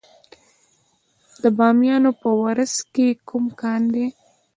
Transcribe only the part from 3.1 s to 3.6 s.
کوم